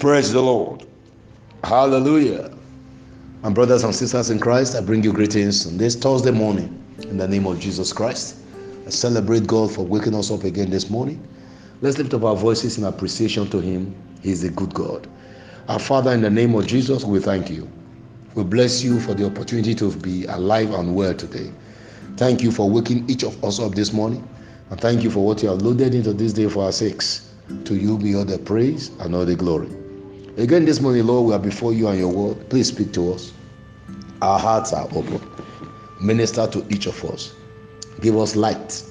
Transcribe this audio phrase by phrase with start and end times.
[0.00, 0.86] Praise the Lord.
[1.62, 2.56] Hallelujah.
[3.42, 7.18] My brothers and sisters in Christ, I bring you greetings on this Thursday morning in
[7.18, 8.36] the name of Jesus Christ.
[8.86, 11.22] I celebrate God for waking us up again this morning.
[11.82, 13.94] Let's lift up our voices in appreciation to Him.
[14.22, 15.06] He is a good God.
[15.68, 17.70] Our Father, in the name of Jesus, we thank you.
[18.34, 21.52] We bless you for the opportunity to be alive and well today.
[22.16, 24.26] Thank you for waking each of us up this morning.
[24.70, 27.34] And thank you for what you have loaded into this day for our sakes.
[27.66, 29.68] To you be all the praise and all the glory.
[30.40, 32.48] Again, this morning, Lord, we are before you and your word.
[32.48, 33.30] Please speak to us.
[34.22, 35.20] Our hearts are open.
[36.00, 37.34] Minister to each of us.
[38.00, 38.82] Give us light,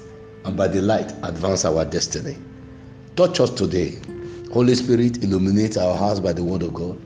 [0.45, 2.37] and by the light, advance our destiny.
[3.15, 3.97] Touch us today.
[4.53, 7.01] Holy Spirit, illuminate our hearts by the word of God.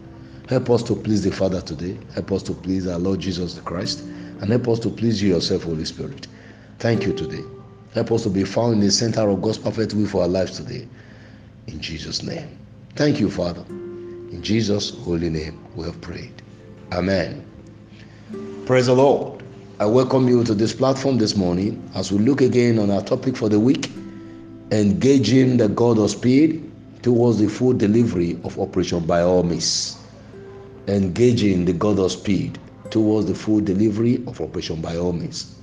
[0.49, 1.97] Help us to please the Father today.
[2.13, 4.01] Help us to please our Lord Jesus Christ.
[4.01, 6.27] And help us to please you yourself, Holy Spirit.
[6.79, 7.45] Thank you today.
[7.93, 10.59] Help us to be found in the center of God's perfect will for our lives
[10.59, 10.85] today.
[11.67, 12.59] In Jesus' name.
[12.97, 13.63] Thank you, Father.
[14.33, 16.41] In Jesus' holy name, we have prayed.
[16.91, 17.45] Amen.
[18.65, 19.43] Praise the Lord.
[19.79, 23.37] I welcome you to this platform this morning as we look again on our topic
[23.37, 23.91] for the week
[24.71, 26.67] engaging the God of speed
[27.03, 29.99] towards the full delivery of Operation by all means.
[30.87, 32.57] Engaging the God of speed
[32.89, 35.55] towards the full delivery of Operation by all means.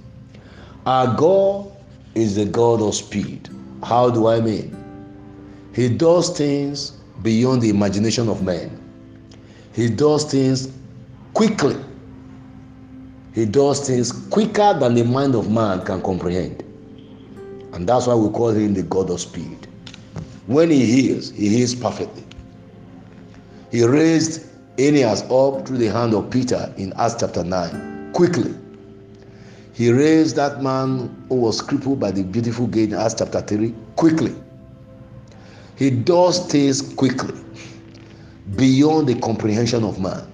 [0.86, 1.72] Our God
[2.14, 3.48] is the God of speed.
[3.82, 4.76] How do I mean?
[5.74, 8.76] He does things beyond the imagination of man.
[9.74, 10.72] He does things
[11.34, 11.76] quickly.
[13.34, 16.62] He does things quicker than the mind of man can comprehend.
[17.72, 19.68] And that's why we call him the God of speed.
[20.46, 22.24] When he heals, he heals perfectly.
[23.70, 24.46] He raised
[24.78, 28.54] Aeneas up through the hand of Peter in Acts chapter 9 quickly.
[29.72, 33.74] He raised that man who was crippled by the beautiful gate in Acts chapter 3
[33.94, 34.34] quickly.
[35.80, 37.34] He does things quickly
[38.54, 40.30] beyond the comprehension of man.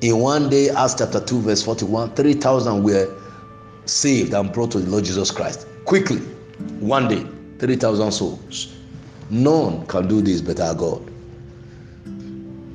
[0.00, 3.16] In one day, Acts chapter 2, verse 41, 3,000 were
[3.84, 5.68] saved and brought to the Lord Jesus Christ.
[5.84, 6.18] Quickly,
[6.80, 7.24] one day,
[7.60, 8.74] 3,000 souls.
[9.30, 11.00] None can do this but our God.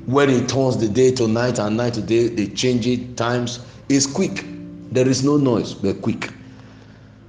[0.06, 3.60] When He turns the day to night and night to day, they change it times.
[3.90, 4.46] It's quick.
[4.94, 6.32] There is no noise, but quick.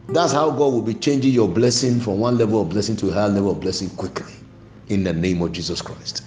[0.09, 3.13] That's how God will be changing your blessing from one level of blessing to a
[3.13, 4.33] higher level of blessing quickly
[4.89, 6.23] in the name of Jesus Christ.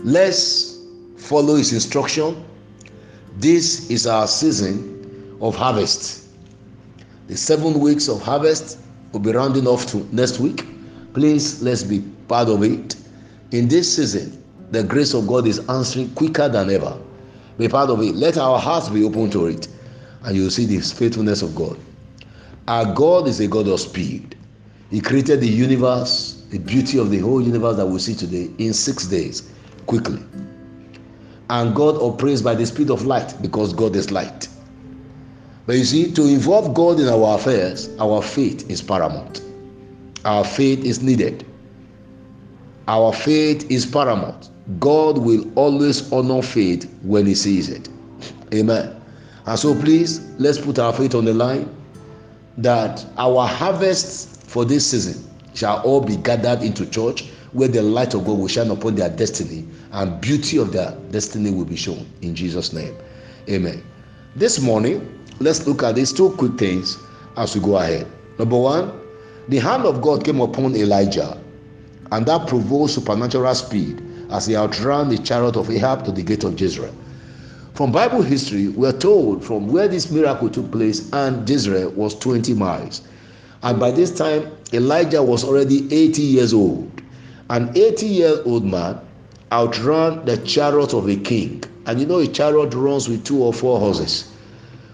[0.00, 0.78] Let's
[1.18, 2.44] follow His instruction.
[3.36, 6.28] This is our season of harvest.
[7.28, 8.78] The seven weeks of harvest
[9.12, 10.66] will be rounding off to next week.
[11.12, 12.96] Please let's be part of it.
[13.52, 16.98] In this season, the grace of God is answering quicker than ever.
[17.58, 18.14] Be part of it.
[18.14, 19.68] Let our hearts be open to it,
[20.22, 21.78] and you'll see the faithfulness of God.
[22.70, 24.36] Our God is a God of speed.
[24.92, 28.72] He created the universe, the beauty of the whole universe that we see today, in
[28.74, 29.50] six days,
[29.88, 30.22] quickly.
[31.48, 34.46] And God operates by the speed of light because God is light.
[35.66, 39.42] But you see, to involve God in our affairs, our faith is paramount.
[40.24, 41.44] Our faith is needed.
[42.86, 44.48] Our faith is paramount.
[44.78, 47.88] God will always honor faith when He sees it.
[48.54, 48.94] Amen.
[49.46, 51.68] And so, please, let's put our faith on the line
[52.58, 55.24] that our harvests for this season
[55.54, 59.10] shall all be gathered into church where the light of God will shine upon their
[59.10, 62.94] destiny and beauty of their destiny will be shown in Jesus' name.
[63.48, 63.82] Amen.
[64.36, 66.98] This morning, let's look at these two quick things
[67.36, 68.06] as we go ahead.
[68.38, 68.92] Number one,
[69.48, 71.40] the hand of God came upon Elijah,
[72.12, 74.00] and that provoked supernatural speed
[74.30, 76.94] as he outran the chariot of Ahab to the gate of Jezreel.
[77.80, 82.14] From Bible history, we are told from where this miracle took place, and Jezreel was
[82.14, 83.00] 20 miles.
[83.62, 87.00] And by this time, Elijah was already 80 years old.
[87.48, 89.00] An 80 year old man
[89.50, 91.64] outran the chariot of a king.
[91.86, 94.30] And you know, a chariot runs with two or four horses.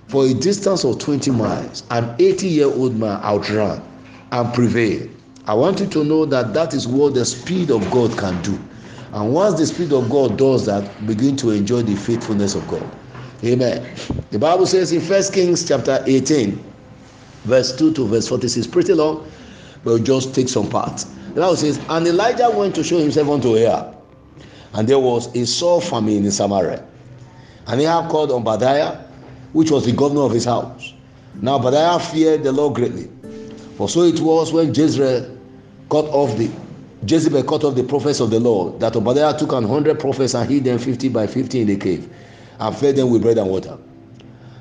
[0.06, 3.82] For a distance of 20 miles, an 80 year old man outran
[4.30, 5.10] and prevailed.
[5.48, 8.56] I want you to know that that is what the speed of God can do.
[9.16, 12.94] And once the Spirit of God does that, begin to enjoy the faithfulness of God.
[13.42, 13.90] Amen.
[14.30, 16.62] The Bible says in First Kings chapter 18,
[17.44, 19.26] verse 2 to verse 46, pretty long,
[19.82, 21.04] but we'll just take some parts.
[21.04, 23.96] The Bible says, And Elijah went to show himself unto Ahab,
[24.74, 26.86] and there was a sore famine in Samaria.
[27.68, 28.98] And Ahab called Obadiah,
[29.54, 30.92] which was the governor of his house.
[31.40, 33.10] Now Obadiah feared the Lord greatly,
[33.78, 35.38] for so it was when Jezreel
[35.88, 36.50] cut off the
[37.06, 40.48] Jezebel cut off the prophets of the Lord, that Obadiah took an hundred prophets and
[40.50, 42.08] hid them fifty by fifty in the cave,
[42.58, 43.78] and fed them with bread and water.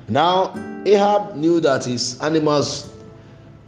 [0.08, 0.54] Now
[0.86, 2.92] Ahab knew that his animals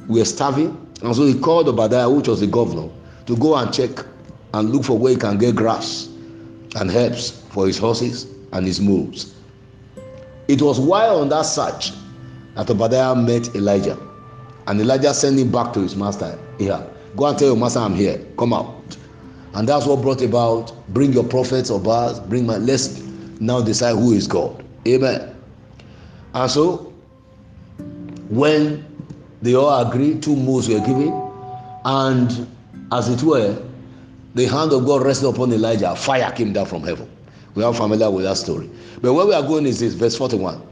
[0.09, 2.89] were starving, and so he called Obadiah, which was the governor,
[3.27, 3.91] to go and check
[4.55, 6.09] and look for where he can get grass
[6.77, 9.35] and herbs for his horses and his mules.
[10.47, 11.93] It was while on that search
[12.55, 13.99] that Obadiah met Elijah,
[14.67, 16.39] and Elijah sent him back to his master.
[16.59, 16.85] Yeah,
[17.17, 18.25] go and tell your master I'm here.
[18.39, 18.97] Come out.
[19.55, 23.01] And that's what brought about bring your prophets or bars, bring my let's
[23.41, 24.65] now decide who is God.
[24.87, 25.35] Amen.
[26.35, 26.93] And so
[28.29, 28.85] when
[29.43, 31.13] they all agreed, two moves were given,
[31.85, 32.47] and
[32.93, 33.63] as it were,
[34.35, 35.95] the hand of God rested upon Elijah.
[35.97, 37.11] Fire came down from heaven.
[37.55, 38.71] We are familiar with that story.
[39.01, 40.63] But where we are going is this, verse 41.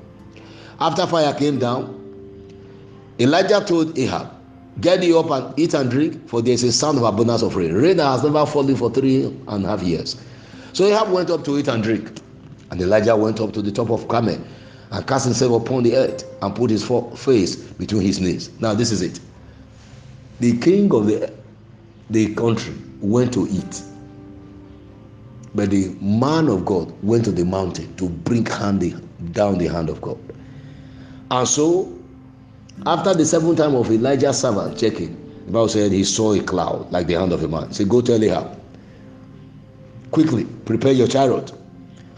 [0.80, 1.94] After fire came down,
[3.18, 4.35] Elijah told Ahab,
[4.80, 7.56] Get thee up and eat and drink, for there is a sound of abundance of
[7.56, 7.72] rain.
[7.72, 10.16] Rain has never fallen for three and a half years.
[10.72, 12.10] So Ahab went up to eat and drink.
[12.70, 14.38] And Elijah went up to the top of Carmel
[14.90, 16.84] and cast himself upon the earth and put his
[17.16, 18.50] face between his knees.
[18.60, 19.20] Now, this is it.
[20.40, 21.32] The king of the,
[22.10, 23.82] the country went to eat.
[25.54, 28.80] But the man of God went to the mountain to bring hand
[29.32, 30.18] down the hand of God.
[31.30, 31.95] And so,
[32.84, 35.14] after the seventh time of Elijah's servant checking,
[35.46, 37.68] the Bible said he saw a cloud like the hand of a man.
[37.68, 38.60] He said, Go tell Ahab,
[40.10, 41.52] quickly prepare your chariot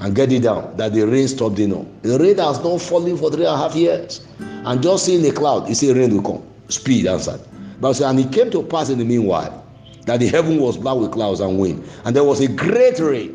[0.00, 1.88] and get it down that the rain stopped you know.
[2.02, 4.26] The rain has not fallen for three and a half years.
[4.38, 6.46] And just seeing the cloud, he said rain will come.
[6.68, 7.40] Speed answered.
[7.80, 9.64] But said, and it came to pass in the meanwhile
[10.06, 13.34] that the heaven was black with clouds and wind, and there was a great rain.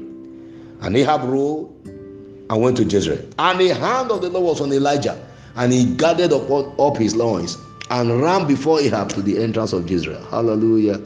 [0.82, 3.26] And Ahab rose and went to Jezreel.
[3.40, 5.18] And the hand of the Lord was on Elijah,
[5.56, 7.58] and he gathered up, up his loins
[7.90, 10.24] and ran before Ahab to the entrance of Jezreel.
[10.26, 11.02] Hallelujah.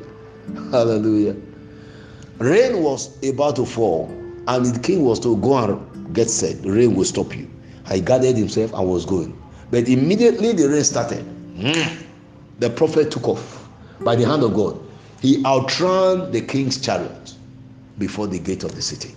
[0.71, 1.35] Hallelujah.
[2.39, 4.07] Rain was about to fall,
[4.47, 6.57] and the king was to go and get set.
[6.63, 7.49] Rain will stop you.
[7.91, 9.39] He gathered himself and was going.
[9.71, 11.25] But immediately the rain started.
[12.59, 13.69] The prophet took off
[14.01, 14.79] by the hand of God
[15.21, 17.33] he outran the king's chariot
[17.97, 19.15] before the gate of the city.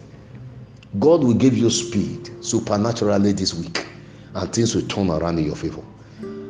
[0.98, 3.86] God will give you speed supernaturally this week,
[4.34, 5.82] and things will turn around in your favor.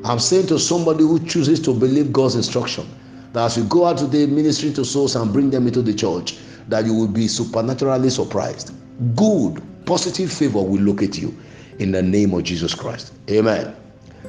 [0.05, 2.89] I'm saying to somebody who chooses to believe God's instruction
[3.33, 6.37] that as you go out today ministering to souls and bring them into the church,
[6.69, 8.73] that you will be supernaturally surprised.
[9.15, 11.37] Good, positive favor will locate you
[11.79, 13.13] in the name of Jesus Christ.
[13.31, 13.75] Amen.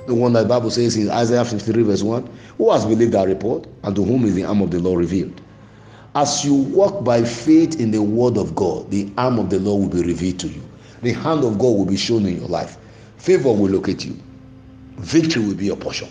[0.08, 3.28] The one that the Bible says in Isaiah 53, verse 1 Who has believed our
[3.28, 5.42] report, and to whom is the arm of the Lord revealed?
[6.16, 9.82] As you walk by faith in the word of God, the arm of the Lord
[9.82, 10.62] will be revealed to you.
[11.02, 12.78] The hand of God will be shown in your life.
[13.22, 14.20] Favor will locate you.
[14.98, 16.10] Victory will be your portion.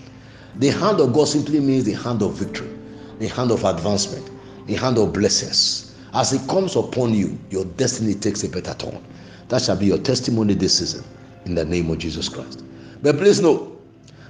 [0.55, 2.71] The hand of God simply means the hand of victory,
[3.19, 4.31] the hand of advancement,
[4.69, 5.97] the hand of blessings.
[6.15, 9.05] As it comes upon you, your destiny takes a better turn.
[9.49, 11.05] That shall be your testimony this season
[11.47, 12.63] in the name of Jesus Christ.
[13.03, 13.77] But please know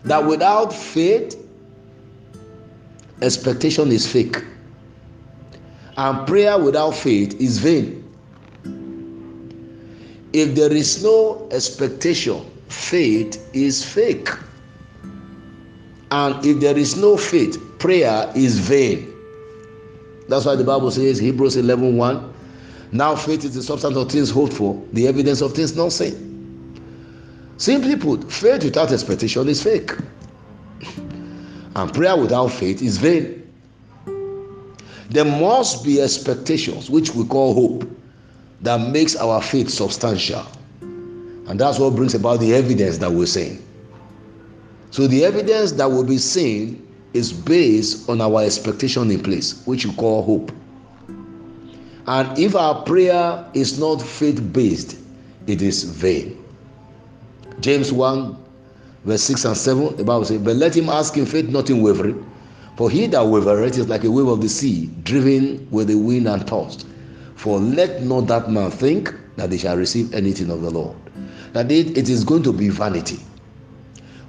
[0.05, 1.37] that without faith,
[3.21, 4.43] expectation is fake.
[5.99, 8.11] And prayer without faith is vain.
[10.33, 14.28] If there is no expectation, faith is fake.
[16.11, 19.12] And if there is no faith, prayer is vain.
[20.28, 22.34] That's why the Bible says, Hebrews 11 1,
[22.93, 26.28] now faith is the substance of things hoped for, the evidence of things not seen.
[27.56, 29.93] Simply put, faith without expectation is fake.
[31.76, 33.49] And prayer without faith is vain.
[35.09, 37.88] There must be expectations, which we call hope,
[38.62, 40.45] that makes our faith substantial.
[41.50, 43.61] And that's what brings about the evidence that we're saying.
[44.92, 49.85] So the evidence that we'll be seen is based on our expectation in place, which
[49.85, 50.52] we call hope.
[52.07, 55.00] And if our prayer is not faith based,
[55.49, 56.40] it is vain.
[57.59, 58.37] James 1,
[59.04, 61.83] verse 6 and 7, the Bible says, But let him ask in faith, not in
[61.83, 62.25] wavering.
[62.76, 66.28] For he that wavereth is like a wave of the sea, driven with the wind
[66.28, 66.87] and tossed.
[67.35, 70.94] For let not that man think that they shall receive anything of the Lord.
[71.54, 73.18] That it, it is going to be vanity.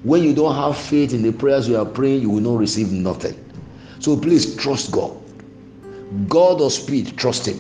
[0.04, 2.94] When you don't have faith in the prayers you are praying, you will not receive
[2.94, 3.36] nothing.
[4.00, 5.18] So please trust God.
[6.30, 7.60] God of speed, trust Him.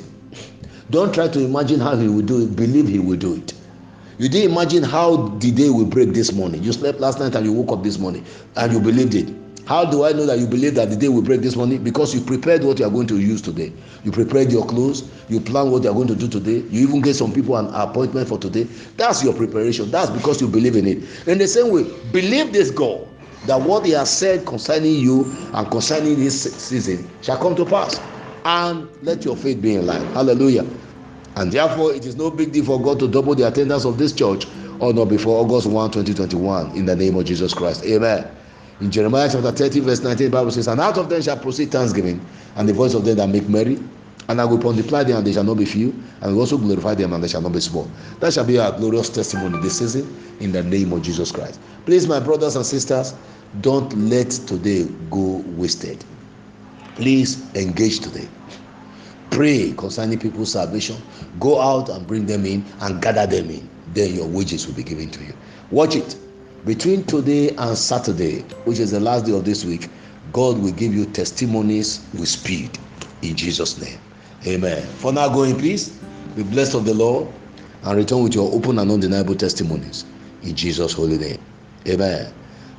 [0.91, 3.53] Don't try to imagine how He will do it, believe He will do it.
[4.17, 6.63] You didn't imagine how the day will break this morning.
[6.63, 9.27] You slept last night and you woke up this morning and you believed it.
[9.65, 11.84] How do I know that you believe that the day will break this morning?
[11.84, 13.72] Because you prepared what you are going to use today.
[14.03, 15.10] You prepared your clothes.
[15.30, 16.65] You plan what you are going to do today.
[16.70, 18.63] You even get some people an appointment for today.
[18.98, 19.91] That's your preparation.
[19.91, 21.27] That's because you believe in it.
[21.27, 23.08] In the same way, believe this God
[23.46, 28.00] that what He has said concerning you and concerning this season shall come to pass.
[28.44, 30.01] And let your faith be in line.
[30.13, 30.65] Hallelujah.
[31.36, 34.13] And therefore, it is no big deal for God to double the attendance of this
[34.13, 34.48] church
[34.80, 37.86] or not before August 1, 2021, in the name of Jesus Christ.
[37.86, 38.27] Amen.
[38.82, 41.72] In Jeremiah chapter 30, verse 19, the Bible says, And out of them shall proceed
[41.72, 42.20] thanksgiving,
[42.56, 43.78] and the voice of them that make merry,
[44.28, 47.14] And I will multiply them and they shall not be few, and also glorify them
[47.14, 47.90] and they shall not be small.
[48.22, 50.08] That shall be our glorious testimony this season
[50.40, 51.60] in the name of Jesus Christ.
[51.86, 53.14] Please, my brothers and sisters,
[53.60, 56.04] don't let today go wasted.
[56.96, 58.28] Please engage today.
[59.32, 60.96] Pray concerning people's salvation.
[61.40, 63.70] Go out and bring them in and gather them in.
[63.94, 65.34] Then your wages will be given to you.
[65.72, 66.16] Watch it.
[66.65, 69.89] Between today and Saturday, which is the last day of this week,
[70.32, 72.77] God will give you testimonies with speed
[73.24, 74.00] in Jesus' name.
[74.46, 74.86] Amen.
[74.98, 75.98] For now, go in peace.
[76.36, 77.27] Be blessed of the Lord
[77.84, 80.06] and return with your open and undeniable testimonies
[80.44, 81.39] in Jesus' holy name.
[81.88, 82.32] Amen.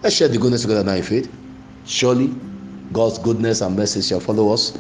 [0.02, 1.32] Let's share the goodness together now in faith.
[1.84, 2.32] Surely,
[2.92, 4.78] God's goodness and mercy shall follow us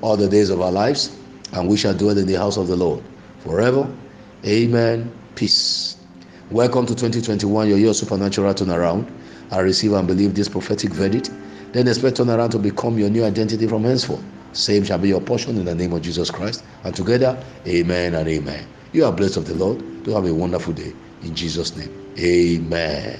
[0.00, 1.16] all the days of our lives,
[1.52, 3.02] and we shall dwell in the house of the Lord
[3.40, 3.92] forever.
[4.44, 5.12] Amen.
[5.34, 5.96] Peace.
[6.50, 9.10] Welcome to 2021, your year of supernatural turnaround.
[9.50, 11.30] I receive and believe this prophetic verdict.
[11.72, 14.22] Then expect turnaround to become your new identity from henceforth.
[14.52, 16.62] Same shall be your portion in the name of Jesus Christ.
[16.84, 18.68] And together, amen and amen.
[18.92, 20.04] You are blessed of the Lord.
[20.04, 20.94] Do have a wonderful day.
[21.22, 23.18] In Jesus' name, amen.